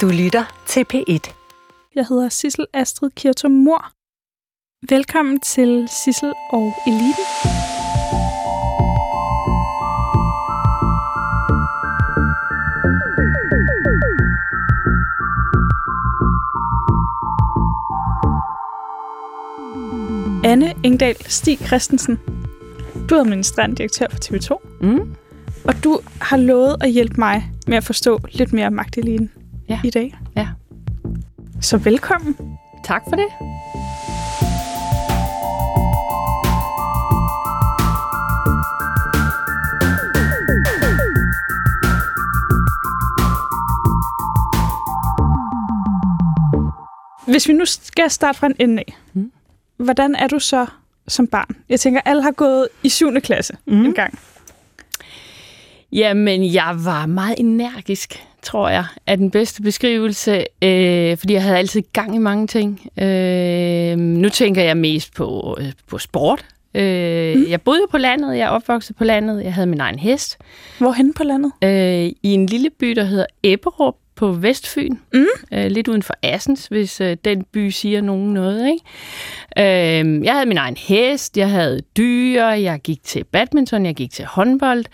[0.00, 1.34] Du lytter til P1.
[1.94, 3.90] Jeg hedder Sissel Astrid Kirtum Mor.
[4.94, 7.24] Velkommen til Sissel og Eliten.
[20.44, 22.18] Anne Engdahl Stig Christensen.
[23.10, 25.14] Du er administrerende direktør for TV2, Mm.
[25.64, 29.30] og du har lovet at hjælpe mig med at forstå lidt mere om magteliten
[29.68, 29.80] Ja.
[29.84, 30.14] i dag.
[30.36, 30.48] Ja.
[31.60, 32.36] Så velkommen.
[32.84, 33.26] Tak for det.
[47.26, 49.32] Hvis vi nu skal starte fra en ende af, Mm.
[49.76, 50.66] hvordan er du så
[51.08, 51.56] som barn?
[51.68, 53.20] Jeg tænker, alle har gået i 7.
[53.20, 53.84] klasse mm.
[53.84, 54.18] En gang.
[55.92, 61.58] Jamen, jeg var meget energisk, tror jeg, er den bedste beskrivelse, øh, fordi jeg havde
[61.58, 62.80] altid gang i mange ting.
[63.02, 66.44] Øh, nu tænker jeg mest på, øh, på sport.
[66.74, 67.44] Øh, mm.
[67.48, 70.38] Jeg boede på landet, jeg opvokset på landet, jeg havde min egen hest
[70.78, 71.52] Hvorhen på landet?
[71.64, 74.96] øh, i en lille by, der hedder Ebberup på Vestfyn.
[75.14, 75.26] Mm.
[75.52, 78.70] Øh, lidt uden for Assens, hvis øh, den by siger nogen noget.
[78.70, 80.00] Ikke?
[80.00, 84.10] Øh, jeg havde min egen hest, jeg havde dyr, jeg gik til badminton, jeg gik
[84.10, 84.84] til håndbold.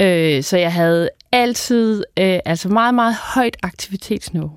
[0.00, 4.50] Øh, så jeg havde altid øh, altså meget, meget højt aktivitetsniveau.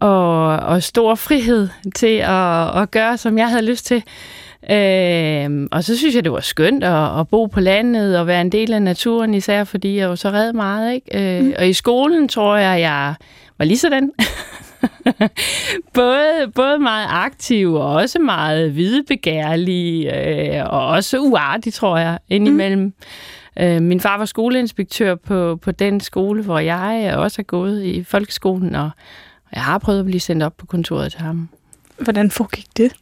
[0.00, 4.02] Og, og stor frihed til at, at gøre, som jeg havde lyst til.
[4.70, 8.40] Øh, og så synes jeg, det var skønt at, at bo på landet og være
[8.40, 10.94] en del af naturen, især fordi jeg var så red meget.
[10.94, 11.38] Ikke?
[11.38, 11.52] Øh, mm.
[11.58, 13.14] Og i skolen tror jeg, jeg
[13.58, 14.12] var lige sådan.
[15.94, 22.80] både, både meget aktiv og også meget videbegærlig øh, og også uartig, tror jeg, indimellem.
[22.80, 22.92] Mm.
[23.60, 28.04] Øh, min far var skoleinspektør på, på den skole, hvor jeg også er gået i
[28.04, 28.90] folkeskolen, og
[29.52, 31.48] jeg har prøvet at blive sendt op på kontoret til ham.
[31.98, 32.92] Hvordan foregik det?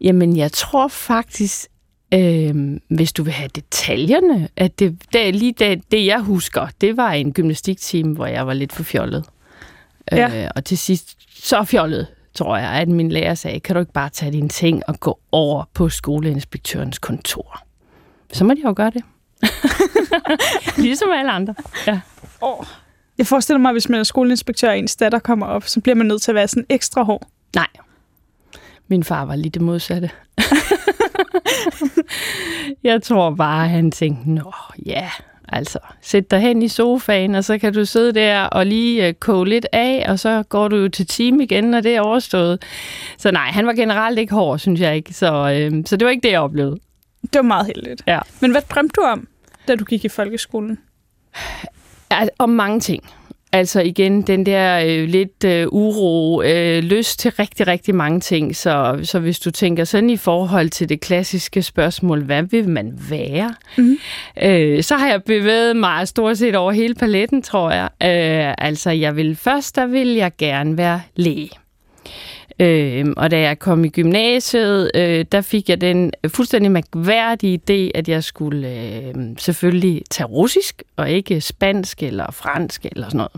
[0.00, 1.66] Jamen, jeg tror faktisk,
[2.14, 6.96] øh, hvis du vil have detaljerne, at det, det lige det, det, jeg husker, det
[6.96, 9.24] var en gymnastiktime, hvor jeg var lidt for fjollet.
[10.12, 10.44] Ja.
[10.44, 11.16] Øh, og til sidst,
[11.46, 14.82] så fjollet, tror jeg, at min lærer sagde, kan du ikke bare tage dine ting
[14.88, 17.62] og gå over på skoleinspektørens kontor?
[18.32, 19.02] Så må de jo gøre det.
[20.84, 21.54] ligesom alle andre.
[21.86, 22.00] Ja.
[22.40, 22.64] Oh.
[23.18, 25.96] Jeg forestiller mig, at hvis man er skoleinspektør og ens datter kommer op, så bliver
[25.96, 27.28] man nødt til at være sådan ekstra hård.
[27.54, 27.66] Nej.
[28.88, 30.10] Min far var lige det modsatte.
[32.84, 34.52] jeg tror bare, han tænkte, nå
[34.86, 35.10] ja,
[35.48, 39.14] altså, sæt dig hen i sofaen, og så kan du sidde der og lige øh,
[39.14, 42.62] koge lidt af, og så går du jo til time igen, når det er overstået.
[43.18, 45.14] Så nej, han var generelt ikke hård, synes jeg ikke.
[45.14, 46.78] Så, øh, så det var ikke det, jeg oplevede.
[47.22, 48.02] Det var meget heldigt.
[48.06, 48.18] Ja.
[48.40, 49.28] Men hvad drømte du om,
[49.68, 50.78] da du gik i folkeskolen?
[52.38, 53.04] Om mange ting.
[53.54, 58.56] Altså igen, den der øh, lidt øh, uro, øh, lyst til rigtig, rigtig mange ting.
[58.56, 62.98] Så, så hvis du tænker sådan i forhold til det klassiske spørgsmål, hvad vil man
[63.10, 63.54] være?
[63.78, 63.98] Mhm.
[64.42, 67.88] Øh, så har jeg bevæget mig stort set over hele paletten, tror jeg.
[68.02, 71.50] Øh, altså, jeg vil først, der vil jeg gerne være læge.
[72.60, 77.98] Øh, og da jeg kom i gymnasiet, øh, der fik jeg den fuldstændig mærkværdige idé,
[77.98, 83.32] at jeg skulle øh, selvfølgelig tage russisk, og ikke spansk eller fransk eller sådan noget.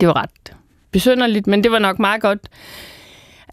[0.00, 0.56] Det var ret
[0.92, 2.48] besynderligt, men det var nok meget godt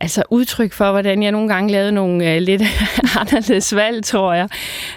[0.01, 2.61] altså udtryk for, hvordan jeg nogle gange lavede nogle øh, lidt
[3.19, 4.49] anderledes valg, tror jeg.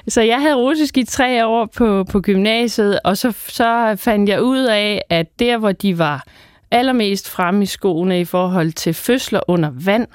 [0.09, 4.43] Så jeg havde russisk i tre år på, på gymnasiet, og så, så fandt jeg
[4.43, 6.25] ud af, at der, hvor de var
[6.71, 10.07] allermest fremme i skoene i forhold til fødsler under vand,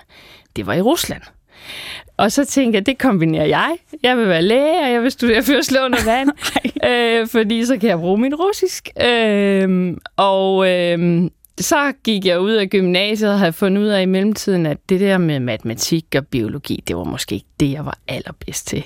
[0.56, 1.22] det var i Rusland.
[2.18, 3.78] Og så tænkte jeg, det kombinerer jeg.
[4.04, 6.30] Jeg vil være læge, og jeg vil studere fødsler under vand,
[6.90, 8.90] øh, fordi så kan jeg bruge min russisk.
[9.02, 11.30] Øh, og øh,
[11.60, 15.00] så gik jeg ud af gymnasiet og havde fundet ud af i mellemtiden, at det
[15.00, 18.86] der med matematik og biologi, det var måske ikke det, jeg var allerbedst til.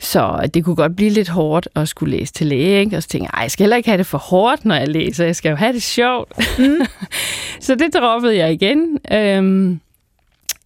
[0.00, 2.96] Så det kunne godt blive lidt hårdt at skulle læse til læge, ikke?
[2.96, 4.88] Og så tænkte jeg, "Ej, jeg skal heller ikke have det for hårdt, når jeg
[4.88, 5.24] læser.
[5.24, 6.32] Jeg skal jo have det sjovt.
[6.58, 6.64] Mm.
[7.60, 8.98] så det droppede jeg igen.
[9.12, 9.80] Øhm,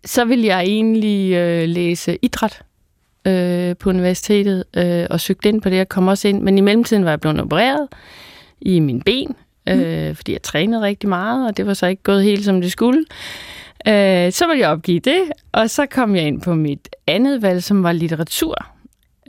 [0.04, 2.62] så ville jeg egentlig øh, læse idræt
[3.26, 5.76] øh, på universitetet øh, og søgte ind på det.
[5.76, 7.88] Jeg kom også ind, men i mellemtiden var jeg blevet opereret
[8.60, 9.34] i min ben,
[9.68, 10.14] øh, mm.
[10.14, 13.04] fordi jeg trænede rigtig meget, og det var så ikke gået helt som det skulle.
[13.88, 17.62] Øh, så ville jeg opgive det, og så kom jeg ind på mit andet valg,
[17.62, 18.66] som var litteratur.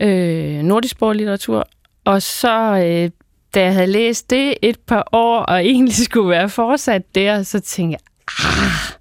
[0.01, 1.67] Øh, nordisk litteratur.
[2.05, 3.09] Og så, øh,
[3.53, 7.59] da jeg havde læst det et par år, og egentlig skulle være fortsat der, så
[7.59, 7.99] tænkte jeg,
[8.47, 8.97] ah,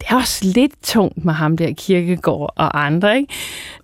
[0.00, 3.34] det er også lidt tungt med ham der Kirkegård og andre, ikke?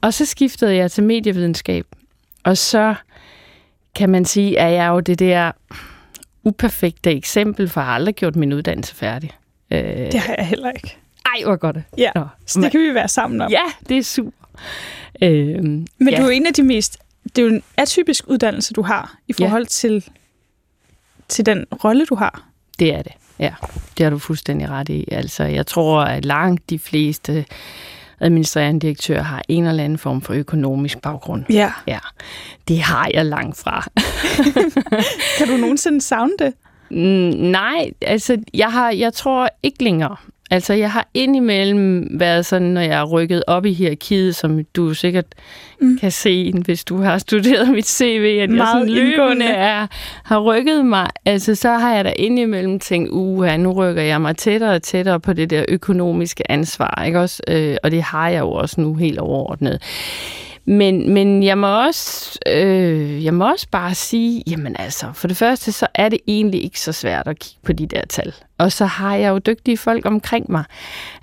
[0.01, 1.87] Og så skiftede jeg til medievidenskab.
[2.45, 2.95] Og så
[3.95, 5.53] kan man sige, at jeg er jo det der
[6.45, 9.31] uperfekte eksempel, for jeg har aldrig gjort min uddannelse færdig.
[9.71, 10.97] Øh, det har jeg heller ikke.
[11.27, 11.85] Ej, hvor godt det.
[11.99, 13.51] Ja, Nå, så det kan vi være sammen om.
[13.51, 14.31] Ja, det er super.
[15.23, 16.17] Øh, Men ja.
[16.21, 16.99] du er en af de mest...
[17.25, 19.69] Det er jo en atypisk uddannelse, du har, i forhold ja.
[19.69, 20.05] til,
[21.29, 22.49] til den rolle, du har.
[22.79, 23.55] Det er det, ja.
[23.99, 25.05] Det har du fuldstændig ret i.
[25.13, 27.45] Altså, jeg tror, at langt de fleste
[28.21, 31.45] administrerende direktør har en eller anden form for økonomisk baggrund.
[31.51, 31.73] Ja.
[31.87, 31.99] ja.
[32.69, 33.89] Det har jeg langt fra.
[35.39, 36.53] kan du nogensinde savne det?
[36.91, 36.97] Mm,
[37.51, 40.17] nej, altså jeg, har, jeg tror ikke længere.
[40.51, 44.95] Altså, jeg har indimellem været sådan, når jeg er rykket op i hierarkiet, som du
[44.95, 45.25] sikkert
[45.81, 45.99] mm.
[45.99, 49.87] kan se, hvis du har studeret mit CV, at Meget jeg sådan løbende er,
[50.25, 51.09] har rykket mig.
[51.25, 55.21] Altså, så har jeg da indimellem tænkt, uha, nu rykker jeg mig tættere og tættere
[55.21, 57.43] på det der økonomiske ansvar, ikke også?
[57.49, 59.83] Øh, og det har jeg jo også nu helt overordnet.
[60.69, 65.37] Men, men jeg, må også, øh, jeg må også bare sige, jamen altså, for det
[65.37, 68.35] første, så er det egentlig ikke så svært at kigge på de der tal.
[68.59, 70.65] Og så har jeg jo dygtige folk omkring mig.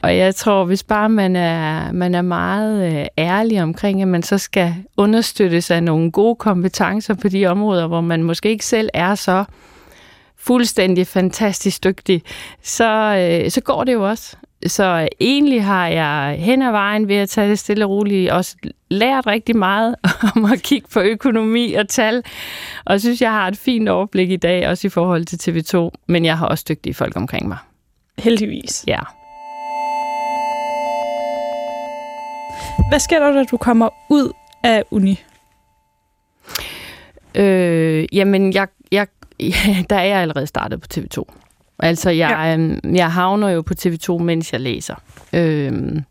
[0.02, 4.24] Og jeg tror, hvis bare man er, man er meget øh, ærlig omkring, at man
[4.24, 8.90] så skal understøttes af nogle gode kompetencer på de områder, hvor man måske ikke selv
[8.94, 9.44] er så
[10.38, 12.22] fuldstændig fantastisk dygtig,
[12.64, 14.38] så, øh, så går det jo også.
[14.68, 18.56] Så egentlig har jeg hen ad vejen ved at tage det stille og roligt også
[18.90, 19.96] lært rigtig meget
[20.36, 22.24] om at kigge på økonomi og tal.
[22.86, 25.92] Og synes, jeg har et fint overblik i dag, også i forhold til TV2.
[26.08, 27.58] Men jeg har også dygtige folk omkring mig.
[28.20, 28.84] Heldigvis.
[28.88, 29.00] Ja.
[32.90, 34.32] Hvad sker der, da du kommer ud
[34.64, 35.24] af uni?
[37.36, 39.08] Øh, jamen, jeg, jeg,
[39.90, 41.45] der er jeg allerede startet på TV2.
[41.80, 42.89] Altså, jeg, ja.
[42.95, 44.95] jeg havner jo på TV2, mens jeg læser.
[45.33, 46.04] Øhm,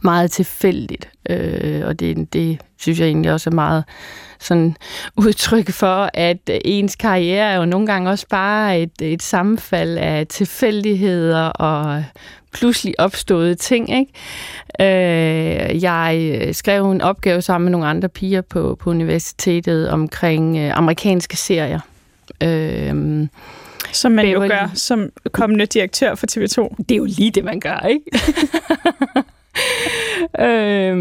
[0.00, 3.84] meget tilfældigt, øh, og det, det synes jeg egentlig også er meget
[4.38, 4.76] sådan
[5.16, 10.26] udtryk for, at ens karriere er jo nogle gange også bare et, et sammenfald af
[10.26, 12.04] tilfældigheder og
[12.52, 13.90] pludselig opståede ting.
[13.98, 14.12] Ikke?
[14.80, 20.78] Øh, jeg skrev en opgave sammen med nogle andre piger på, på universitetet omkring øh,
[20.78, 21.80] amerikanske serier.
[22.42, 23.26] Øh,
[23.94, 24.44] som man Beverly.
[24.44, 26.76] jo gør som kommende direktør for TV2.
[26.78, 28.04] Det er jo lige det, man gør, ikke?
[30.40, 30.98] øhm,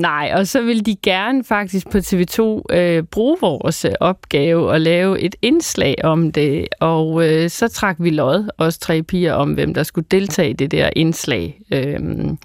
[0.00, 4.80] nej, og så vil de gerne faktisk på TV2 øh, bruge vores øh, opgave og
[4.80, 6.68] lave et indslag om det.
[6.80, 10.52] Og øh, så trak vi lod, os tre piger, om hvem der skulle deltage i
[10.52, 11.60] det der indslag.
[11.72, 12.38] Øhm,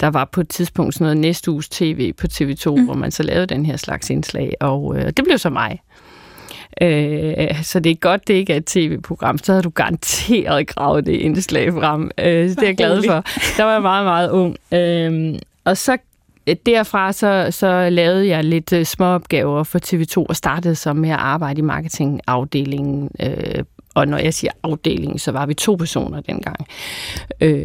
[0.00, 2.84] der var på et tidspunkt sådan noget næste uges tv på TV2, mm.
[2.84, 4.54] hvor man så lavede den her slags indslag.
[4.60, 5.80] Og øh, det blev så mig.
[6.82, 9.38] Øh, så det er godt, det ikke er et tv-program.
[9.38, 12.10] Så havde du garanteret gravet det indslag frem.
[12.18, 13.24] Øh, det er jeg glad for.
[13.56, 14.56] Der var jeg meget, meget ung.
[14.72, 15.96] Øh, og så
[16.46, 21.10] øh, derfra så, så lavede jeg lidt øh, småopgaver for TV2 og startede så med
[21.10, 23.10] at arbejde i marketingafdelingen.
[23.20, 23.64] Øh,
[23.94, 26.66] og når jeg siger afdeling, så var vi to personer dengang.
[27.40, 27.64] Øh,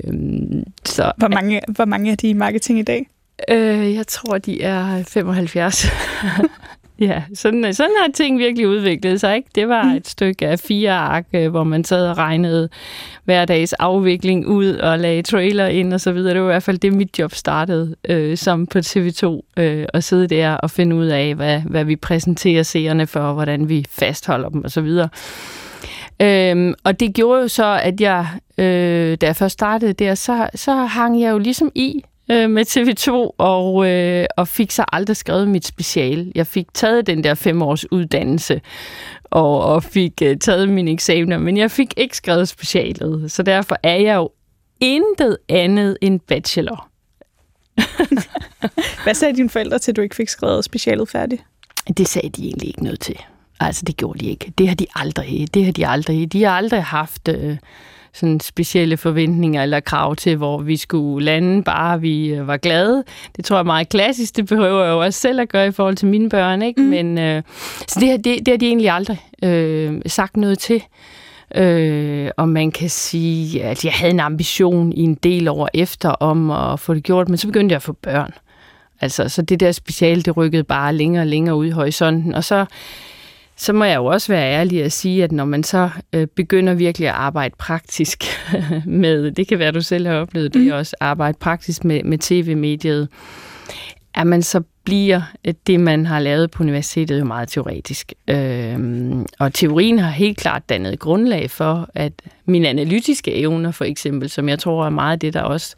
[0.86, 3.08] så, hvor, mange, hvor mange er de i marketing i dag?
[3.50, 5.88] Øh, jeg tror, de er 75.
[7.00, 9.36] Ja, sådan, sådan har ting virkelig udviklet sig.
[9.36, 9.50] Ikke?
[9.56, 9.96] Det var mm.
[9.96, 12.70] et stykke af fire ark, øh, hvor man sad og regnede
[13.24, 16.34] hverdags afvikling ud og lagde trailer ind og så videre.
[16.34, 19.52] Det var i hvert fald det, mit job startede øh, som på TV2.
[19.58, 23.70] Øh, at sidde der og finde ud af, hvad, hvad vi præsenterer seerne for, hvordan
[23.70, 25.10] vi fastholder dem og så videre.
[26.22, 28.28] Øhm, og det gjorde jo så, at jeg,
[28.58, 32.65] øh, da jeg først startede der, så, så hang jeg jo ligesom i øh, med
[32.65, 36.31] TV2, og, øh, og fik så aldrig skrevet mit special.
[36.36, 38.62] Jeg fik taget den der fem års uddannelse,
[39.24, 43.77] og, og fik øh, taget mine eksamener, men jeg fik ikke skrevet specialet, så derfor
[43.84, 44.29] er jeg jo
[44.79, 46.89] intet andet end bachelor.
[49.03, 51.43] Hvad sagde dine forældre til, at du ikke fik skrevet specialet færdigt?
[51.98, 53.15] Det sagde de egentlig ikke noget til.
[53.60, 54.53] Altså, det gjorde de ikke.
[54.57, 55.53] Det har de aldrig.
[55.53, 56.34] Det har de aldrig.
[56.34, 57.27] De har aldrig haft...
[57.27, 57.57] Øh,
[58.19, 63.03] sådan specielle forventninger eller krav til, hvor vi skulle lande, bare vi øh, var glade.
[63.36, 64.36] Det tror jeg er meget klassisk.
[64.36, 66.62] Det behøver jeg jo også selv at gøre i forhold til mine børn.
[66.62, 66.81] Ikke?
[66.81, 66.88] Mm.
[66.88, 67.43] Men, øh,
[67.88, 70.83] så det, det, det har de egentlig aldrig øh, sagt noget til.
[71.55, 76.09] Øh, og man kan sige, at jeg havde en ambition i en del år efter
[76.09, 78.31] om at få det gjort, men så begyndte jeg at få børn.
[79.01, 82.36] Altså, så det der speciale, det rykkede bare længere og længere ud i horisonten.
[82.36, 82.65] Og så
[83.58, 86.74] så må jeg jo også være ærlig at sige, at når man så øh, begynder
[86.74, 88.24] virkelig at arbejde praktisk
[88.86, 90.72] med, det kan være, du selv har oplevet det, mm.
[90.72, 93.08] også arbejde praktisk med, med tv-mediet,
[94.16, 95.22] at man så bliver
[95.68, 98.14] det, man har lavet på universitetet, jo meget teoretisk.
[98.28, 102.14] Øhm, og teorien har helt klart dannet grundlag for, at
[102.46, 105.76] mine analytiske evner, for eksempel, som jeg tror er meget det, der også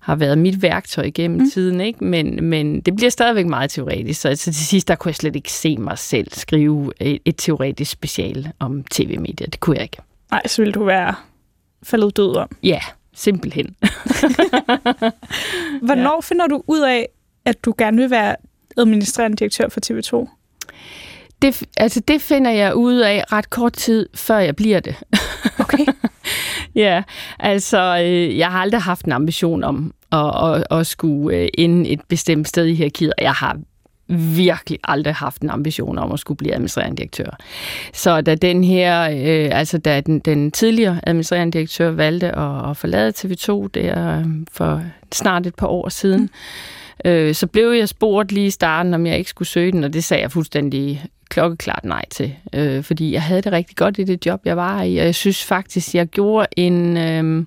[0.00, 1.50] har været mit værktøj igennem mm.
[1.50, 2.04] tiden, ikke?
[2.04, 5.36] Men, men det bliver stadigvæk meget teoretisk, så altså, til sidst, der kunne jeg slet
[5.36, 9.48] ikke se mig selv skrive et, et teoretisk special om tv-medier.
[9.48, 9.96] Det kunne jeg ikke.
[10.30, 11.14] Nej, så ville du være
[11.82, 12.48] faldet død om.
[12.62, 12.80] Ja,
[13.14, 13.66] simpelthen.
[15.86, 16.20] Hvornår ja.
[16.20, 17.08] finder du ud af,
[17.44, 18.36] at du gerne vil være
[18.76, 20.28] administrerende direktør for TV2?
[21.42, 24.94] Det, altså, det finder jeg ud af ret kort tid, før jeg bliver det.
[25.58, 25.86] Okay.
[26.74, 27.02] ja,
[27.38, 31.86] altså, øh, jeg har aldrig haft en ambition om at, at, at skulle øh, ind
[31.88, 33.56] et bestemt sted i hierarkiet, og jeg har
[34.36, 37.36] virkelig aldrig haft en ambition om at skulle blive administrerende direktør.
[37.92, 42.76] Så da den her, øh, altså da den, den tidligere administrerende direktør valgte at, at
[42.76, 46.28] forlade TV2 der øh, for snart et par år siden, mm
[47.04, 49.92] øh, så blev jeg spurgt lige i starten, om jeg ikke skulle søge den, og
[49.92, 54.04] det sagde jeg fuldstændig klokkeklart nej til, øh, fordi jeg havde det rigtig godt i
[54.04, 57.44] det job, jeg var i, og jeg synes faktisk, jeg gjorde en øh,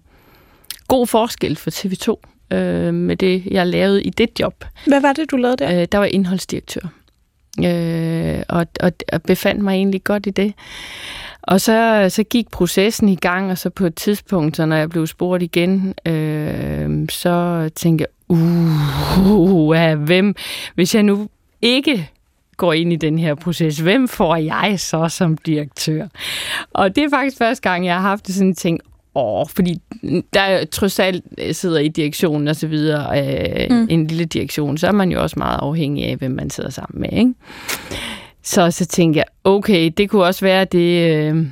[0.87, 4.65] god forskel for TV2 øh, med det, jeg lavede i det job.
[4.87, 5.81] Hvad var det, du lavede der?
[5.81, 6.87] Øh, der var indholdsdirektør,
[7.65, 10.53] øh, og, og, og befandt mig egentlig godt i det.
[11.41, 14.89] Og så, så gik processen i gang, og så på et tidspunkt, så når jeg
[14.89, 20.35] blev spurgt igen, øh, så tænkte jeg, uh, uh, hvem,
[20.75, 21.27] hvis jeg nu
[21.61, 22.09] ikke
[22.57, 26.07] går ind i den her proces, hvem får jeg så som direktør?
[26.73, 28.79] Og det er faktisk første gang, jeg har haft det sådan en ting,
[29.15, 29.81] åh, fordi
[30.33, 33.87] der er trods alt øh, sidder i direktionen og så videre, øh, mm.
[33.89, 37.01] en lille direktion, så er man jo også meget afhængig af, hvem man sidder sammen
[37.01, 37.33] med, ikke?
[38.43, 41.45] Så så tænker jeg, okay, det kunne også være, det, øh,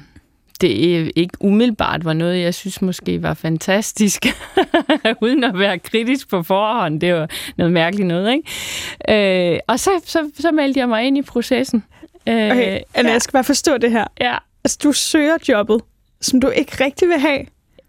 [0.61, 4.25] det ikke umiddelbart var noget, jeg synes måske var fantastisk,
[5.21, 7.01] uden at være kritisk på forhånd.
[7.01, 9.53] Det var noget mærkeligt noget, ikke?
[9.53, 11.83] Øh, og så, så, så meldte jeg mig ind i processen.
[12.27, 13.13] Øh, okay, Anna, ja.
[13.13, 14.05] jeg skal bare forstå det her.
[14.21, 14.37] Ja.
[14.63, 15.81] Altså, du søger jobbet,
[16.21, 17.45] som du ikke rigtig vil have,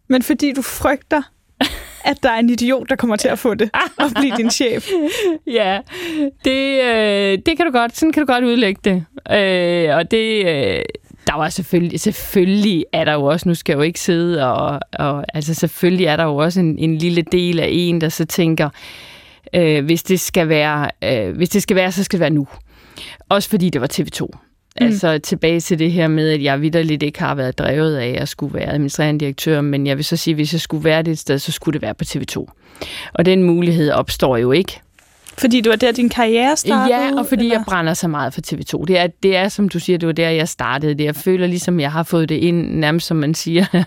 [0.09, 1.23] men fordi du frygter,
[2.11, 4.89] at der er en idiot, der kommer til at få det og blive din chef.
[5.47, 5.79] Ja,
[6.45, 7.97] det, øh, det kan du godt.
[7.97, 9.05] Sådan kan du godt udlægge det.
[9.31, 10.83] Øh, og det, øh,
[11.33, 14.81] der var selvfølgelig, selvfølgelig er der jo også, nu skal jeg jo ikke sidde og,
[14.93, 18.25] og altså selvfølgelig er der jo også en, en lille del af en, der så
[18.25, 18.69] tænker,
[19.55, 22.49] øh, hvis det skal være, øh, hvis det skal være, så skal det være nu.
[23.29, 24.27] Også fordi det var TV2.
[24.27, 24.87] Mm.
[24.87, 28.29] Altså tilbage til det her med, at jeg vidderligt ikke har været drevet af at
[28.29, 31.11] skulle være administrerende direktør, men jeg vil så sige, at hvis jeg skulle være det
[31.11, 32.47] et sted, så skulle det være på TV2.
[33.13, 34.81] Og den mulighed opstår jo ikke.
[35.39, 36.97] Fordi det var der, din karriere startede?
[36.97, 37.57] Ja, og fordi eller?
[37.57, 38.85] jeg brænder så meget for TV2.
[38.85, 41.05] Det er, det er, som du siger, det var der, jeg startede det.
[41.05, 43.65] Jeg føler ligesom, jeg har fået det ind, nærmest som man siger,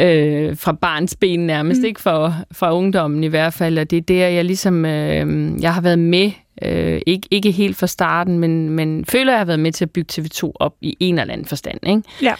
[0.00, 1.86] øh, fra barns ben nærmest, mm.
[1.86, 3.78] ikke fra, fra ungdommen i hvert fald.
[3.78, 6.32] Og det er der, jeg ligesom, øh, jeg har været med
[6.64, 9.90] Øh, ikke, ikke helt fra starten, men, men føler, jeg har været med til at
[9.90, 11.78] bygge TV2 op i en eller anden forstand.
[11.86, 12.02] Ikke?
[12.22, 12.34] Ja.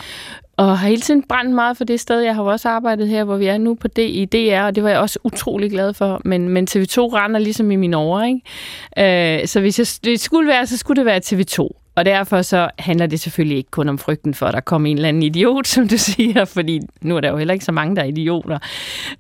[0.57, 2.21] Og har hele tiden brændt meget for det sted.
[2.21, 4.75] Jeg har jo også arbejdet her, hvor vi er nu på D, i DR, og
[4.75, 6.21] det var jeg også utrolig glad for.
[6.25, 8.23] Men, men TV2 render ligesom i min over.
[8.23, 9.41] Ikke?
[9.41, 11.69] Øh, så hvis jeg, det skulle være, så skulle det være TV2.
[11.95, 14.97] Og derfor så handler det selvfølgelig ikke kun om frygten for, at der kommer en
[14.97, 17.97] eller anden idiot, som du siger, fordi nu er der jo heller ikke så mange,
[17.97, 18.59] der er idioter.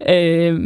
[0.08, 0.60] Øh,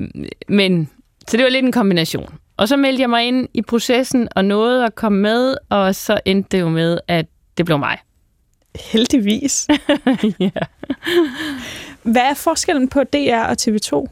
[0.49, 0.91] men,
[1.29, 2.35] så det var lidt en kombination.
[2.57, 6.21] Og så meldte jeg mig ind i processen og nåede at komme med, og så
[6.25, 7.27] endte det jo med, at
[7.59, 7.99] det blev mig.
[8.81, 9.69] Heldigvis.
[10.41, 10.51] ja.
[12.03, 14.07] Hvad er forskellen på DR og TV2?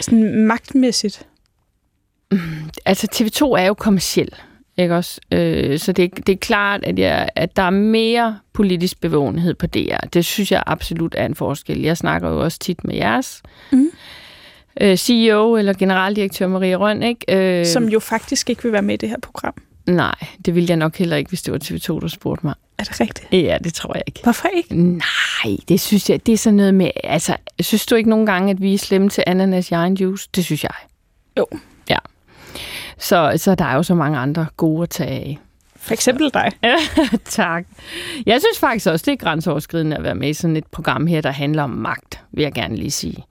[0.00, 1.26] Sådan magtmæssigt.
[2.84, 4.34] Altså TV2 er jo kommersiel,
[4.76, 5.20] ikke også?
[5.32, 9.66] Øh, så det, det er klart, at, jeg, at der er mere politisk bevågenhed på
[9.66, 10.06] DR.
[10.12, 11.80] Det synes jeg absolut er en forskel.
[11.82, 13.42] Jeg snakker jo også tit med jeres.
[13.72, 13.90] Mm
[14.80, 17.60] øh, CEO eller generaldirektør Marie Røn, ikke?
[17.60, 19.54] Øh, Som jo faktisk ikke vil være med i det her program.
[19.88, 20.14] Nej,
[20.44, 22.54] det ville jeg nok heller ikke, hvis det var TV2, der spurgte mig.
[22.78, 23.32] Er det rigtigt?
[23.32, 24.20] Ja, det tror jeg ikke.
[24.22, 24.74] Hvorfor ikke?
[24.76, 28.50] Nej, det synes jeg, det er sådan noget med, altså, synes du ikke nogle gange,
[28.50, 30.28] at vi er slemme til ananas i egen juice?
[30.36, 30.70] Det synes jeg.
[31.38, 31.46] Jo.
[31.90, 31.98] Ja.
[32.98, 35.38] Så, så der er jo så mange andre gode at tage af.
[35.76, 36.52] For eksempel dig.
[37.24, 37.66] tak.
[38.26, 41.20] Jeg synes faktisk også, det er grænseoverskridende at være med i sådan et program her,
[41.20, 43.24] der handler om magt, vil jeg gerne lige sige.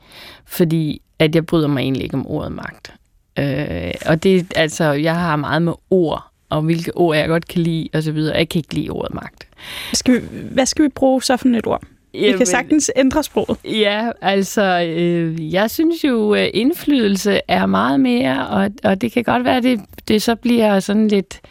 [0.45, 2.93] Fordi at jeg bryder mig egentlig ikke om ordet magt.
[3.39, 7.61] Øh, og det, altså, jeg har meget med ord, og hvilke ord jeg godt kan
[7.61, 8.37] lide, og så videre.
[8.37, 9.47] Jeg kan ikke lide ordet magt.
[9.93, 10.19] Skal vi,
[10.51, 11.83] hvad skal vi bruge så for et ord?
[12.13, 13.57] Jamen, vi kan sagtens ændre sproget.
[13.65, 19.23] Ja, altså, øh, jeg synes jo, at indflydelse er meget mere, og, og det kan
[19.23, 21.41] godt være, at det, det så bliver sådan lidt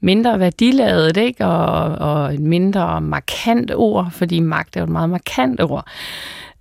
[0.00, 1.46] mindre værdiladet, ikke?
[1.46, 5.86] Og, og et mindre markant ord, fordi magt er jo et meget markant ord.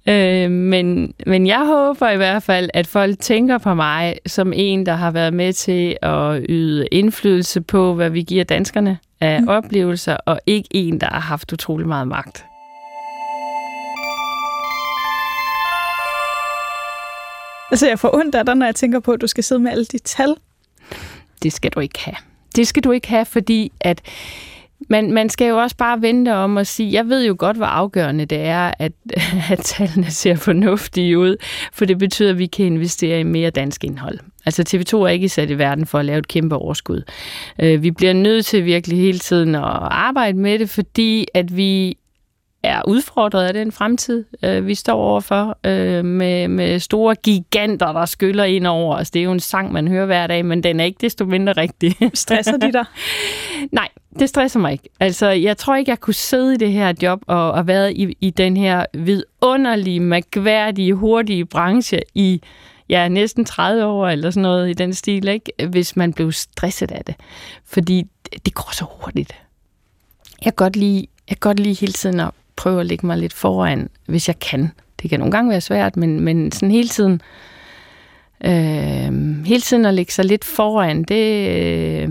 [0.08, 4.86] Øh, men, men jeg håber i hvert fald, at folk tænker på mig som en,
[4.86, 9.48] der har været med til at yde indflydelse på, hvad vi giver danskerne af mm.
[9.48, 12.46] oplevelser, og ikke en, der har haft utrolig meget magt.
[17.72, 19.72] Altså, jeg får ondt af dig, når jeg tænker på, at du skal sidde med
[19.72, 20.36] alle de tal.
[21.44, 22.16] Det skal du ikke have.
[22.56, 24.02] Det skal du ikke have, fordi at
[24.90, 27.66] man, man skal jo også bare vente om at sige, jeg ved jo godt, hvor
[27.66, 28.92] afgørende det er, at,
[29.52, 31.36] at tallene ser fornuftige ud,
[31.74, 34.20] for det betyder, at vi kan investere i mere dansk indhold.
[34.46, 37.02] Altså TV2 er ikke sat i verden for at lave et kæmpe overskud.
[37.62, 41.98] Øh, vi bliver nødt til virkelig hele tiden at arbejde med det, fordi at vi
[42.64, 48.06] er udfordret af den fremtid, øh, vi står overfor, øh, med, med store giganter, der
[48.06, 49.12] skyller ind over os.
[49.12, 51.54] Det er jo en sang, man hører hver dag, men den er ikke desto mindre
[51.54, 51.96] rigtig.
[52.14, 52.86] Stresser de dig?
[53.72, 53.90] Nej,
[54.20, 54.90] det stresser mig ikke.
[55.00, 58.18] Altså, jeg tror ikke, jeg kunne sidde i det her job og, og være i,
[58.22, 62.42] i den her vidunderlige, magværdige, hurtige branche i
[62.90, 65.52] ja, næsten 30 år eller sådan noget i den stil, ikke?
[65.70, 67.16] hvis man blev stresset af det.
[67.66, 68.04] Fordi
[68.46, 69.36] det går så hurtigt.
[70.46, 73.18] Jeg kan godt lide, jeg kan godt lide hele tiden at prøve at lægge mig
[73.18, 74.72] lidt foran, hvis jeg kan.
[75.02, 77.22] Det kan nogle gange være svært, men, men sådan hele tiden,
[78.46, 81.50] øh, hele tiden at lægge sig lidt foran, det...
[81.50, 82.10] Øh,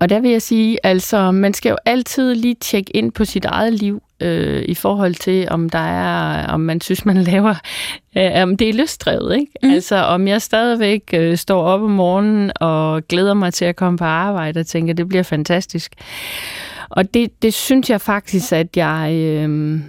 [0.00, 3.44] og der vil jeg sige, altså, man skal jo altid lige tjekke ind på sit
[3.44, 7.54] eget liv øh, i forhold til, om der er, om man synes, man laver,
[8.16, 9.52] øh, om det er lystdrevet, ikke?
[9.62, 9.70] Mm.
[9.70, 13.98] Altså, om jeg stadigvæk øh, står op om morgenen og glæder mig til at komme
[13.98, 15.92] på arbejde og tænker, det bliver fantastisk.
[16.88, 19.80] Og det, det synes jeg faktisk, at jeg øh,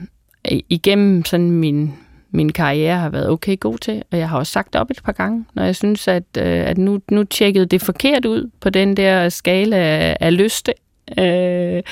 [0.69, 1.93] igennem sådan min,
[2.35, 5.11] min karriere har været okay god til, og jeg har også sagt op et par
[5.11, 8.97] gange, når jeg synes, at, øh, at nu, nu tjekkede det forkert ud på den
[8.97, 10.73] der skala af, af lyste.
[11.19, 11.83] Øh,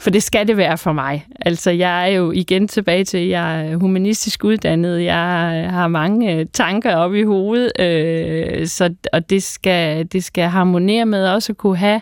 [0.00, 1.26] for det skal det være for mig.
[1.40, 5.04] Altså, jeg er jo igen tilbage til, at jeg er humanistisk uddannet.
[5.04, 5.16] Jeg
[5.70, 11.06] har mange øh, tanker op i hovedet, øh, så, og det skal, det skal harmonere
[11.06, 12.00] med også at kunne have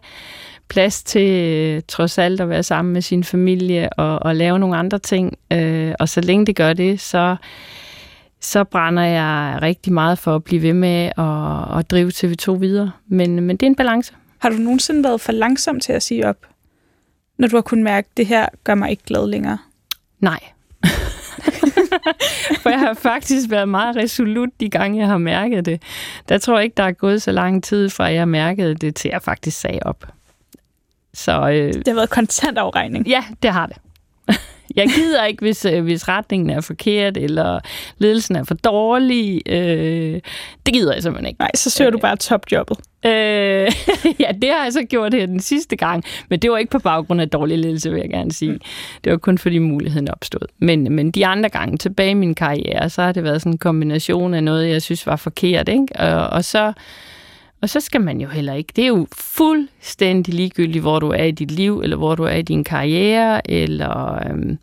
[0.69, 4.76] plads til øh, trods alt at være sammen med sin familie og, og lave nogle
[4.76, 5.38] andre ting.
[5.52, 7.37] Øh, og så længe det gør det, så,
[8.40, 12.90] så brænder jeg rigtig meget for at blive ved med at, at drive TV2 videre.
[13.07, 14.14] Men, men det er en balance.
[14.38, 16.47] Har du nogensinde været for langsom til at sige op,
[17.38, 19.59] når du har kunnet mærke, at det her gør mig ikke glad længere?
[20.21, 20.40] Nej.
[22.62, 25.83] For jeg har faktisk været meget resolut de gange, jeg har mærket det.
[26.29, 29.09] Der tror jeg ikke, der er gået så lang tid fra, jeg mærkede det, til
[29.12, 30.07] jeg faktisk sagde op.
[31.14, 33.07] Så, øh, det har været kontant afregning.
[33.07, 33.77] Ja, det har det.
[34.79, 37.61] Jeg gider ikke, hvis, øh, hvis retningen er forkert, eller
[37.99, 39.43] ledelsen er for dårlig.
[39.47, 40.21] Øh,
[40.67, 41.41] det gider jeg simpelthen ikke.
[41.41, 42.79] Nej, så søger øh, du bare topjobbet.
[43.07, 43.11] Øh,
[44.25, 46.79] ja, det har jeg så gjort her den sidste gang, men det var ikke på
[46.79, 48.53] baggrund af dårlig ledelse, vil jeg gerne sige.
[48.53, 48.61] Mm.
[49.05, 50.49] Det var kun fordi muligheden opstod.
[50.59, 53.59] Men, men de andre gange tilbage i min karriere, så har det været sådan en
[53.59, 55.69] kombination af noget, jeg synes var forkert.
[55.69, 55.87] Ikke?
[55.99, 56.73] Og, og så
[57.62, 58.73] og så skal man jo heller ikke.
[58.77, 62.35] Det er jo fuldstændig ligegyldigt, hvor du er i dit liv, eller hvor du er
[62.35, 64.59] i din karriere, eller øhm,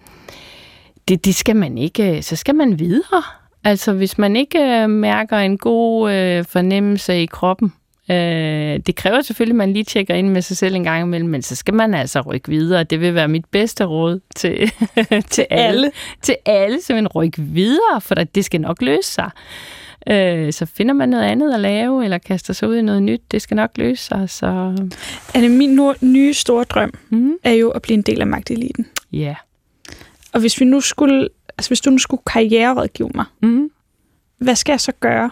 [1.07, 2.21] det, det skal man ikke.
[2.21, 3.23] Så skal man videre.
[3.63, 7.73] Altså, hvis man ikke øh, mærker en god øh, fornemmelse i kroppen,
[8.11, 11.29] øh, det kræver selvfølgelig, at man lige tjekker ind med sig selv en gang imellem,
[11.29, 12.83] men så skal man altså rykke videre.
[12.83, 14.71] Det vil være mit bedste råd til,
[15.35, 15.91] til alle.
[16.21, 19.29] Til alle, så man rykke videre, for det skal nok løse sig.
[20.09, 23.21] Øh, så finder man noget andet at lave, eller kaster sig ud i noget nyt.
[23.31, 24.29] Det skal nok løse sig.
[24.29, 24.47] Så...
[25.33, 27.33] Er det min nye store drøm, mm.
[27.43, 28.87] er jo at blive en del af magteliten.
[29.11, 29.17] Ja.
[29.17, 29.35] Yeah.
[30.33, 33.69] Og hvis vi nu skulle, altså hvis du nu skulle karriererådgive mig, mm.
[34.37, 35.31] hvad skal jeg så gøre,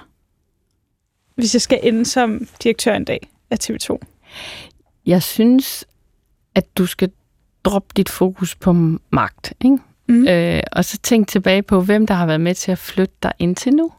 [1.36, 3.98] hvis jeg skal ende som direktør en dag af TV2?
[5.06, 5.86] Jeg synes,
[6.56, 7.12] at du skal
[7.64, 8.74] droppe dit fokus på
[9.10, 9.78] magt, ikke?
[10.08, 10.28] Mm.
[10.28, 13.32] Øh, og så tænk tilbage på, hvem der har været med til at flytte dig
[13.40, 13.92] indtil nu.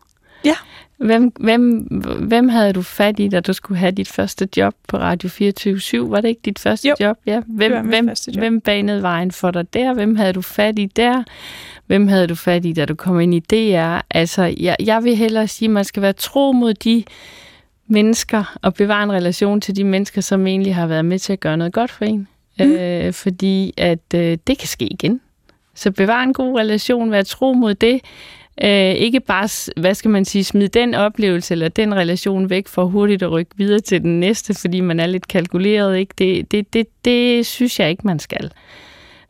[0.44, 0.54] Ja.
[0.96, 1.78] Hvem, hvem,
[2.20, 6.10] hvem havde du fat i, da du skulle have dit første job på Radio 24
[6.10, 7.16] Var det ikke dit første jo, job?
[7.26, 7.40] Ja.
[7.46, 8.36] Hvem, hvem, job.
[8.38, 9.94] hvem banede vejen for dig der?
[9.94, 11.22] Hvem havde du fat i der?
[11.86, 13.98] Hvem havde du fat i, da du kom ind i DR?
[14.10, 17.04] Altså, jeg, jeg vil hellere sige, at man skal være tro mod de
[17.86, 21.40] mennesker og bevare en relation til de mennesker, som egentlig har været med til at
[21.40, 22.28] gøre noget godt for en.
[22.58, 22.72] Mm.
[22.72, 25.20] Øh, fordi at øh, det kan ske igen.
[25.74, 28.00] Så bevar en god relation, vær tro mod det,
[28.62, 29.48] Øh, ikke bare,
[29.80, 33.50] hvad skal man sige, smide den oplevelse eller den relation væk for hurtigt at rykke
[33.56, 35.98] videre til den næste, fordi man er lidt kalkuleret.
[35.98, 36.14] Ikke?
[36.18, 38.50] Det, det, det, det synes jeg ikke, man skal.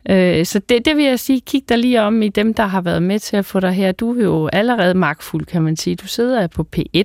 [0.09, 2.81] Øh, så det, det vil jeg sige, kig dig lige om i dem, der har
[2.81, 3.91] været med til at få dig her.
[3.91, 5.95] Du er jo allerede magtfuld, kan man sige.
[5.95, 7.03] Du sidder på P1.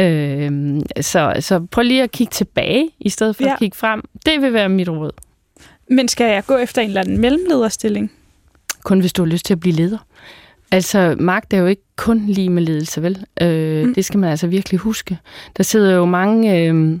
[0.00, 3.52] Øh, så, så prøv lige at kigge tilbage, i stedet for ja.
[3.52, 4.02] at kigge frem.
[4.26, 5.12] Det vil være mit råd.
[5.90, 8.12] Men skal jeg gå efter en eller anden mellemlederstilling?
[8.84, 9.98] Kun hvis du har lyst til at blive leder.
[10.72, 13.24] Altså, magt er jo ikke kun lige med ledelse, vel?
[13.40, 13.94] Øh, mm.
[13.94, 15.18] Det skal man altså virkelig huske.
[15.56, 16.98] Der sidder jo mange øh,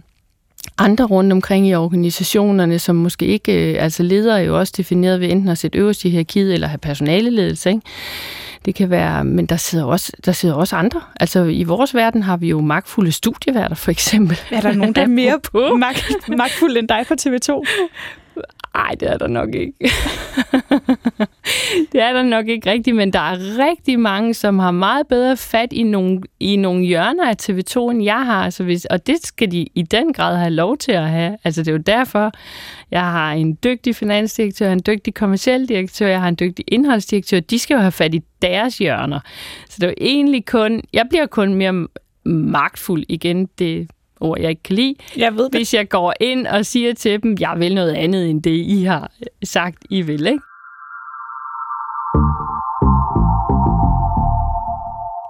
[0.78, 3.72] andre rundt omkring i organisationerne, som måske ikke...
[3.72, 6.66] Øh, altså, ledere er jo også defineret ved enten at sætte øverst i hierarkiet eller
[6.66, 7.82] have personaleledelse, ikke?
[8.64, 11.00] Det kan være, men der sidder også, der sidder også andre.
[11.20, 14.40] Altså i vores verden har vi jo magtfulde studieværter, for eksempel.
[14.50, 15.40] Er der nogen, der er mere
[15.78, 17.62] magt, magtfulde end dig på TV2?
[18.74, 19.72] Nej, det er der nok ikke.
[21.92, 23.36] det er der nok ikke rigtigt, men der er
[23.68, 28.04] rigtig mange, som har meget bedre fat i nogle, i nogle hjørner af TV2, end
[28.04, 28.44] jeg har.
[28.44, 31.36] Altså hvis, og det skal de i den grad have lov til at have.
[31.44, 32.32] Altså det er jo derfor,
[32.90, 37.40] jeg har en dygtig finansdirektør, en dygtig kommersiel direktør, jeg har en dygtig indholdsdirektør.
[37.40, 39.20] De skal jo have fat i deres hjørner.
[39.68, 41.86] Så det er jo egentlig kun, jeg bliver kun mere
[42.24, 43.48] magtfuld igen.
[43.58, 44.94] Det ord, jeg ikke kan lide.
[45.16, 45.54] Jeg ved det.
[45.54, 48.82] Hvis jeg går ind og siger til dem, jeg vil noget andet end det, I
[48.82, 49.12] har
[49.44, 50.40] sagt, I vil, ikke?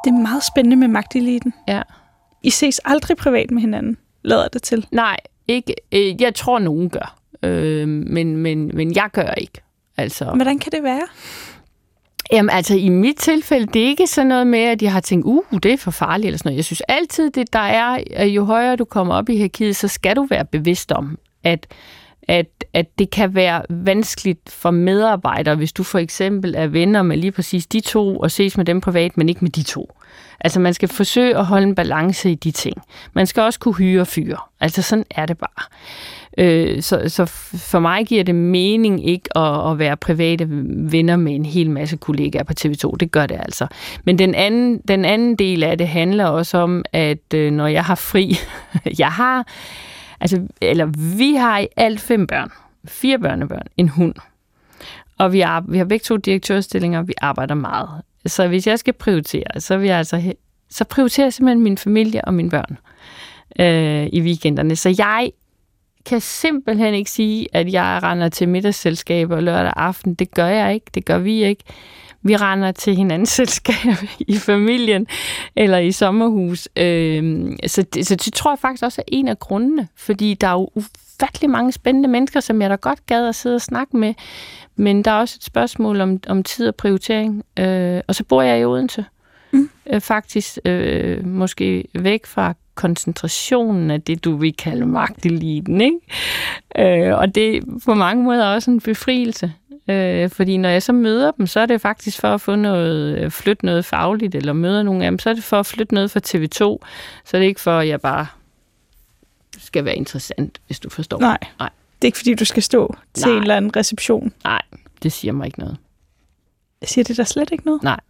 [0.04, 1.54] Det er meget spændende med magteliten.
[1.68, 1.82] Ja.
[2.42, 4.86] I ses aldrig privat med hinanden, lader det til.
[4.90, 5.16] Nej,
[5.48, 5.74] ikke.
[5.92, 7.18] Øh, jeg tror, nogen gør.
[7.42, 9.60] Øh, men, men, men jeg gør ikke.
[9.96, 11.02] Altså, Hvordan kan det være?
[12.32, 15.26] Jamen altså, i mit tilfælde, det er ikke sådan noget med, at jeg har tænkt,
[15.26, 16.56] uh, det er for farligt eller sådan noget.
[16.56, 20.16] Jeg synes altid, det der er, jo højere du kommer op i hierarkiet, så skal
[20.16, 21.66] du være bevidst om, at,
[22.28, 27.16] at, at det kan være vanskeligt for medarbejdere, hvis du for eksempel er venner med
[27.16, 29.98] lige præcis de to, og ses med dem privat, men ikke med de to.
[30.40, 32.76] Altså man skal forsøge at holde en balance i de ting.
[33.12, 34.36] Man skal også kunne hyre fyre.
[34.60, 35.64] Altså sådan er det bare.
[36.38, 40.46] Øh, så, så for mig giver det mening ikke at, at være private
[40.92, 42.92] venner med en hel masse kollegaer på TV2.
[43.00, 43.66] Det gør det altså.
[44.04, 47.84] Men den anden, den anden del af det handler også om, at øh, når jeg
[47.84, 48.36] har fri,
[48.98, 49.46] jeg har,
[50.22, 52.50] altså, eller vi har i alt fem børn.
[52.84, 54.14] Fire børnebørn, en hund.
[55.18, 57.88] Og vi har, vi har begge to direktørstillinger, vi arbejder meget.
[58.26, 60.32] Så hvis jeg skal prioritere, så vil jeg altså
[60.72, 62.78] så prioriterer jeg simpelthen min familie og mine børn
[63.58, 64.76] øh, i weekenderne.
[64.76, 65.30] Så jeg
[66.06, 70.14] kan simpelthen ikke sige, at jeg render til middagsselskaber lørdag aften.
[70.14, 70.86] Det gør jeg ikke.
[70.94, 71.64] Det gør vi ikke.
[72.22, 75.06] Vi render til hinandens selskab i familien
[75.56, 76.68] eller i sommerhus.
[76.76, 80.46] Øh, så, det, så det tror jeg faktisk også er en af grundene, fordi der
[80.46, 83.96] er jo ufattelig mange spændende mennesker, som jeg da godt gad at sidde og snakke
[83.96, 84.14] med.
[84.76, 87.44] Men der er også et spørgsmål om, om tid og prioritering.
[87.58, 89.04] Øh, og så bor jeg i Odense.
[89.50, 89.70] Mm.
[89.86, 95.80] Øh, faktisk øh, måske væk fra koncentrationen af det, du vil kalde magteliten.
[95.80, 97.08] Ikke?
[97.08, 99.52] Øh, og det er på mange måder også en befrielse.
[99.88, 103.18] Øh, fordi når jeg så møder dem, så er det faktisk for at få noget,
[103.18, 105.94] øh, flytte noget fagligt, eller møder nogle af dem, så er det for at flytte
[105.94, 106.86] noget fra TV2.
[107.24, 108.26] Så er det ikke for, at jeg bare
[109.58, 111.20] skal være interessant, hvis du forstår.
[111.20, 111.38] Nej.
[111.58, 111.70] Nej.
[111.94, 113.36] Det er ikke, fordi du skal stå til Nej.
[113.36, 114.32] en eller anden reception.
[114.44, 114.62] Nej,
[115.02, 115.76] det siger mig ikke noget.
[116.84, 117.82] Siger det der slet ikke noget?
[117.82, 118.00] Nej.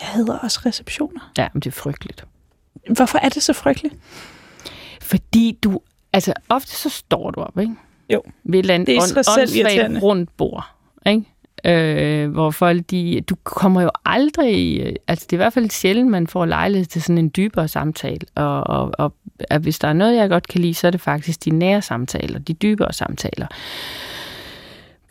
[0.00, 1.32] Jeg hedder også receptioner.
[1.38, 2.24] Ja, men det er frygteligt.
[2.90, 3.94] Hvorfor er det så frygteligt?
[5.02, 5.80] Fordi du,
[6.12, 7.74] altså ofte så står du op, ikke?
[8.12, 8.22] Jo.
[8.44, 10.64] Ved et eller andet åndssvagt rundt bord,
[11.06, 11.24] ikke?
[11.64, 16.10] Øh, hvor folk, de, du kommer jo aldrig, altså det er i hvert fald sjældent,
[16.10, 19.14] man får lejlighed til sådan en dybere samtale, og, og, og
[19.50, 21.82] at hvis der er noget, jeg godt kan lide, så er det faktisk de nære
[21.82, 23.46] samtaler, de dybere samtaler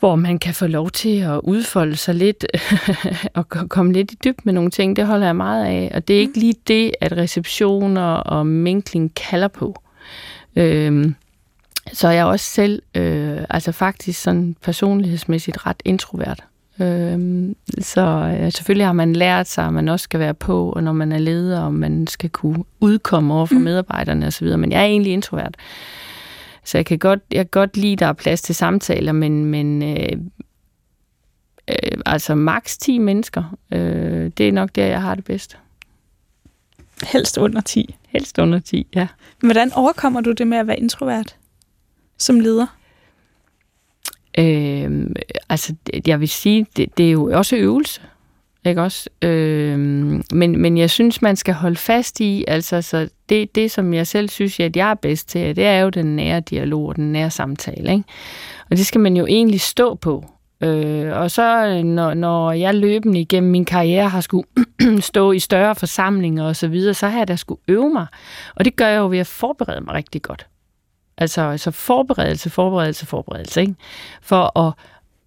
[0.00, 2.46] hvor man kan få lov til at udfolde sig lidt
[3.34, 4.96] og komme lidt i dyb med nogle ting.
[4.96, 5.90] Det holder jeg meget af.
[5.94, 9.82] Og det er ikke lige det, at receptioner og minkling kalder på.
[10.56, 11.14] Øhm,
[11.92, 16.44] så er jeg også selv, øh, altså faktisk sådan personlighedsmæssigt ret introvert.
[16.80, 18.00] Øhm, så
[18.40, 21.12] øh, selvfølgelig har man lært sig, at man også skal være på, og når man
[21.12, 23.60] er leder, og man skal kunne udkomme over for mm.
[23.60, 25.56] medarbejderne osv., men jeg er egentlig introvert.
[26.64, 29.44] Så jeg kan godt, jeg kan godt lide, at der er plads til samtaler, men,
[29.44, 30.18] men øh,
[31.68, 35.58] øh, altså maks 10 mennesker, øh, det er nok der, jeg har det bedst.
[37.02, 37.94] Helst under 10.
[38.08, 39.06] Helst under 10, ja.
[39.40, 41.36] Hvordan overkommer du det med at være introvert
[42.22, 42.66] som leder?
[44.38, 45.06] Øh,
[45.48, 45.74] altså,
[46.06, 48.00] jeg vil sige, det, det er jo også øvelse.
[48.64, 49.10] Ikke også?
[49.22, 49.78] Øh,
[50.32, 54.06] men, men jeg synes, man skal holde fast i, altså så det, det, som jeg
[54.06, 57.12] selv synes, at jeg er bedst til, det er jo den nære dialog og den
[57.12, 57.92] nære samtale.
[57.92, 58.04] Ikke?
[58.70, 60.24] Og det skal man jo egentlig stå på.
[60.62, 64.46] Øh, og så når, når jeg løbende igennem min karriere har skulle
[65.00, 68.06] stå i større forsamlinger og så videre, så har jeg da skulle øve mig.
[68.54, 70.46] Og det gør jeg jo ved at forberede mig rigtig godt.
[71.20, 73.60] Altså, altså forberedelse, forberedelse, forberedelse.
[73.60, 73.74] Ikke?
[74.22, 74.72] For at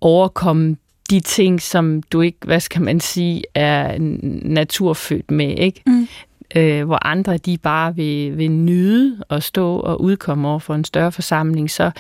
[0.02, 0.76] overkomme
[1.10, 3.96] de ting, som du ikke, hvad skal man sige, er
[4.42, 5.82] naturfødt med, ikke?
[5.86, 6.08] Mm.
[6.56, 10.84] Øh, hvor andre, de bare vil, vil nyde at stå og udkomme over for en
[10.84, 11.92] større forsamling, så,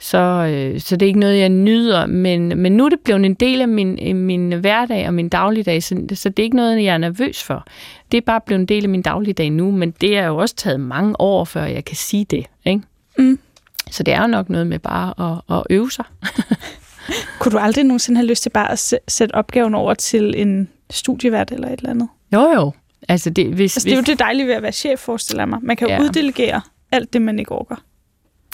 [0.00, 3.24] så, øh, så det er ikke noget, jeg nyder, men, men nu er det blevet
[3.24, 6.84] en del af min, min hverdag og min dagligdag, så, så det er ikke noget,
[6.84, 7.66] jeg er nervøs for.
[8.12, 10.54] Det er bare blevet en del af min dagligdag nu, men det er jo også
[10.54, 12.82] taget mange år, før jeg kan sige det, ikke?
[13.18, 13.38] Mm.
[13.90, 16.04] Så det er jo nok noget med bare at, at øve sig.
[17.38, 21.52] Kunne du aldrig nogensinde have lyst til bare at sætte opgaven over til en studievært
[21.52, 22.08] eller et eller andet?
[22.32, 22.72] Jo, jo.
[23.08, 25.58] Altså, det, hvis, altså, det er jo det dejlige ved at være chef, forestiller mig.
[25.62, 26.00] Man kan jo ja.
[26.00, 26.60] uddelegere
[26.92, 27.76] alt det, man ikke orker.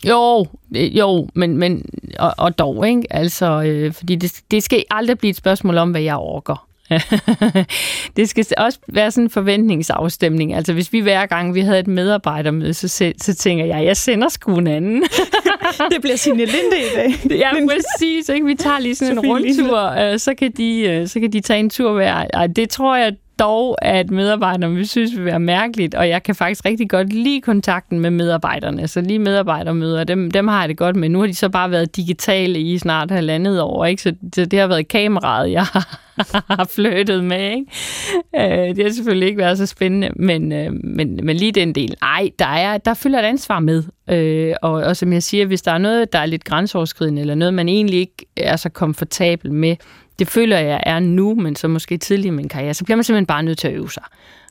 [0.08, 1.84] Jo, jo, men, men
[2.18, 3.02] og, og dog, ikke?
[3.10, 6.68] Altså, øh, fordi det, det skal aldrig blive et spørgsmål om, hvad jeg orker.
[8.16, 10.54] det skal også være sådan en forventningsafstemning.
[10.54, 14.28] Altså, hvis vi hver gang, vi havde et medarbejdermøde, så, så tænker jeg, jeg sender
[14.28, 15.02] sgu en anden.
[15.92, 17.10] det bliver sin Linde i dag.
[17.38, 18.28] ja, præcis.
[18.28, 18.46] Ikke?
[18.46, 21.60] Vi tager lige sådan en rundtur, øh, så, kan de, øh, så kan de tage
[21.60, 22.26] en tur hver.
[22.34, 26.34] Ej, det tror jeg dog, at medarbejderne vil synes vil være mærkeligt, og jeg kan
[26.34, 28.88] faktisk rigtig godt lide kontakten med medarbejderne.
[28.88, 31.08] Så lige medarbejdermøder, dem, dem har jeg det godt med.
[31.08, 34.02] Nu har de så bare været digitale i snart halvandet år, ikke?
[34.02, 36.01] Så, så det har været kameraet, jeg har
[36.74, 37.50] flyttet med.
[37.50, 38.68] Ikke?
[38.68, 41.94] Øh, det har selvfølgelig ikke været så spændende, men, øh, men, men lige den del.
[42.02, 43.82] Ej, der, er, der følger et ansvar med.
[44.10, 47.34] Øh, og, og som jeg siger, hvis der er noget, der er lidt grænseoverskridende, eller
[47.34, 49.76] noget, man egentlig ikke er så komfortabel med,
[50.18, 53.04] det føler jeg er nu, men så måske tidligere i min karriere, så bliver man
[53.04, 54.02] simpelthen bare nødt til at øve sig.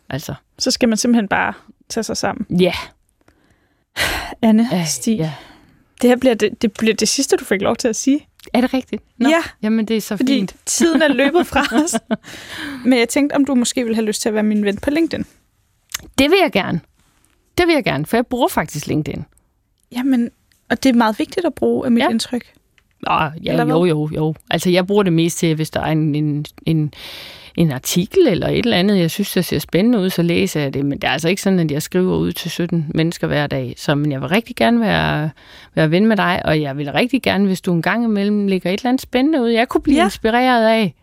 [0.10, 0.34] Altså.
[0.60, 1.54] Så skal man simpelthen bare
[1.90, 2.46] tage sig sammen.
[2.60, 2.64] Ja.
[2.64, 2.76] Yeah.
[4.42, 5.34] Anne, øh, Stig, ja.
[6.02, 8.28] det her bliver det, det bliver det sidste, du fik lov til at sige.
[8.54, 9.04] Er det rigtigt?
[9.18, 9.30] Nå.
[9.30, 9.42] Ja.
[9.62, 10.56] Jamen, det er så fordi fint.
[10.66, 11.96] tiden er løbet fra os.
[12.86, 14.90] Men jeg tænkte, om du måske ville have lyst til at være min ven på
[14.90, 15.26] LinkedIn.
[16.18, 16.82] Det vil jeg gerne.
[17.58, 19.26] Det vil jeg gerne, for jeg bruger faktisk LinkedIn.
[19.92, 20.30] Jamen,
[20.70, 22.10] og det er meget vigtigt at bruge, af mit ja.
[22.10, 22.54] indtryk.
[23.08, 24.36] Nå, ja, jo, jo, jo.
[24.50, 26.94] Altså, jeg bruger det mest til, hvis der er en, en, en,
[27.56, 30.74] en artikel eller et eller andet, jeg synes, der ser spændende ud, så læser jeg
[30.74, 30.86] det.
[30.86, 33.74] Men det er altså ikke sådan, at jeg skriver ud til 17 mennesker hver dag.
[33.78, 35.30] Så men jeg vil rigtig gerne være,
[35.76, 38.70] være ven med dig, og jeg vil rigtig gerne, hvis du en gang imellem lægger
[38.70, 40.04] et eller andet spændende ud, jeg kunne blive ja.
[40.04, 40.96] inspireret af.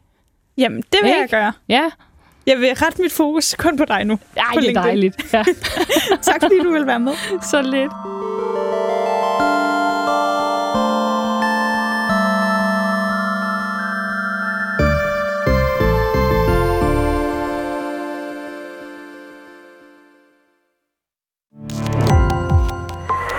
[0.59, 1.21] Jamen, det vil ikke?
[1.21, 1.53] jeg gøre.
[1.69, 1.91] Ja.
[2.47, 4.19] Jeg vil rette mit fokus kun på dig nu.
[4.37, 5.33] Ej, det er dejligt.
[5.33, 5.45] Ja.
[6.23, 7.13] tak fordi du vil være med.
[7.43, 7.93] Så lidt.